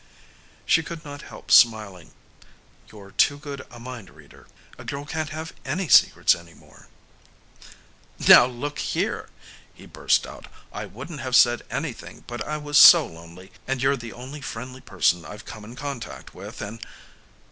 [0.65, 2.09] She could not help smiling.
[2.91, 4.47] "You're too good a mind reader.
[4.79, 6.87] A girl can't have any secrets any more."
[8.27, 9.29] "Now look here,"
[9.71, 10.47] he burst out.
[10.73, 14.81] "I wouldn't have said anything, but I was so lonely and you're the only friendly
[14.81, 16.83] person I've come in contact with and